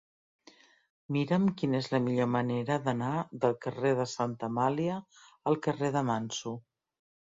Mira'm 1.17 1.45
quina 1.59 1.81
és 1.81 1.91
la 1.91 1.99
millor 2.07 2.31
manera 2.37 2.79
d'anar 2.89 3.13
del 3.45 3.55
carrer 3.69 3.95
de 4.03 4.09
Santa 4.17 4.53
Amàlia 4.53 5.01
al 5.53 5.65
carrer 5.71 5.97
de 6.01 6.09
Manso. 6.13 6.61